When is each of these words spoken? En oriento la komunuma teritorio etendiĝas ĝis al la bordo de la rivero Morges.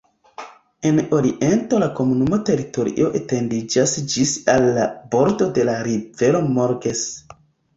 En 0.91 1.01
oriento 1.17 1.81
la 1.83 1.89
komunuma 1.99 2.39
teritorio 2.49 3.11
etendiĝas 3.19 3.93
ĝis 4.15 4.33
al 4.55 4.67
la 4.79 4.89
bordo 5.17 5.51
de 5.59 5.67
la 5.71 5.77
rivero 5.91 6.43
Morges. 6.57 7.07